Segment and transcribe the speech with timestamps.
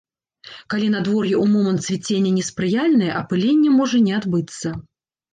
[0.73, 4.67] Калі надвор'е ў момант цвіцення неспрыяльнае, апыленне можа не адбыцца.